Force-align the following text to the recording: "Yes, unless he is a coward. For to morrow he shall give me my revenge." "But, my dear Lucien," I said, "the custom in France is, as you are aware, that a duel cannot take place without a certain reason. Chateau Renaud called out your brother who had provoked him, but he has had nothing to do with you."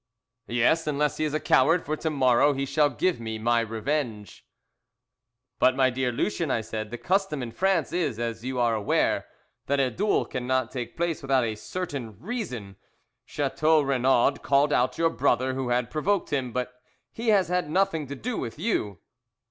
"Yes, 0.47 0.87
unless 0.87 1.17
he 1.17 1.25
is 1.25 1.35
a 1.35 1.39
coward. 1.39 1.85
For 1.85 1.95
to 1.95 2.09
morrow 2.09 2.53
he 2.53 2.65
shall 2.65 2.89
give 2.89 3.19
me 3.19 3.37
my 3.37 3.59
revenge." 3.59 4.47
"But, 5.59 5.75
my 5.75 5.91
dear 5.91 6.11
Lucien," 6.11 6.49
I 6.49 6.61
said, 6.61 6.89
"the 6.89 6.97
custom 6.97 7.43
in 7.43 7.51
France 7.51 7.93
is, 7.93 8.17
as 8.17 8.43
you 8.43 8.59
are 8.59 8.73
aware, 8.73 9.27
that 9.67 9.79
a 9.79 9.91
duel 9.91 10.25
cannot 10.25 10.71
take 10.71 10.97
place 10.97 11.21
without 11.21 11.43
a 11.43 11.53
certain 11.53 12.19
reason. 12.19 12.77
Chateau 13.25 13.79
Renaud 13.81 14.37
called 14.41 14.73
out 14.73 14.97
your 14.97 15.11
brother 15.11 15.53
who 15.53 15.69
had 15.69 15.91
provoked 15.91 16.31
him, 16.33 16.51
but 16.51 16.73
he 17.11 17.27
has 17.27 17.49
had 17.49 17.69
nothing 17.69 18.07
to 18.07 18.15
do 18.15 18.37
with 18.39 18.57
you." 18.57 18.97